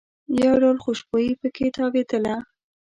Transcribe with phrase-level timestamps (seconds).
[0.43, 2.35] یو ډول خوشبويي په کې تاوېدله.